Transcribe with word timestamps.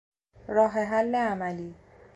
راهحل 0.47 1.15
عملی 1.15 1.75